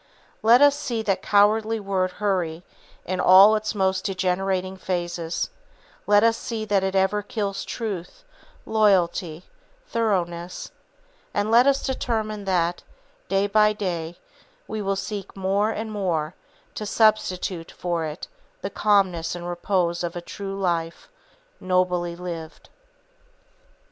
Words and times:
Let 0.41 0.63
us 0.63 0.75
see 0.75 1.03
that 1.03 1.21
cowardly 1.21 1.79
word 1.79 2.13
Hurry 2.13 2.63
in 3.05 3.19
all 3.19 3.55
its 3.55 3.75
most 3.75 4.03
degenerating 4.03 4.75
phases, 4.77 5.51
let 6.07 6.23
us 6.23 6.35
see 6.37 6.65
that 6.65 6.83
it 6.83 6.95
ever 6.95 7.21
kills 7.21 7.63
truth, 7.63 8.23
loyalty, 8.65 9.43
thoroughness; 9.85 10.71
and 11.35 11.51
let 11.51 11.67
us 11.67 11.83
determine 11.83 12.45
that, 12.45 12.81
day 13.29 13.45
by 13.45 13.73
day, 13.73 14.17
we 14.67 14.81
will 14.81 14.95
seek 14.95 15.37
more 15.37 15.69
and 15.69 15.91
more 15.91 16.33
to 16.73 16.87
substitute 16.87 17.69
for 17.71 18.03
it 18.03 18.27
the 18.63 18.71
calmness 18.71 19.35
and 19.35 19.47
repose 19.47 20.03
of 20.03 20.15
a 20.15 20.19
true 20.21 20.59
life, 20.59 21.09
nobly 21.59 22.15
lived. 22.15 22.69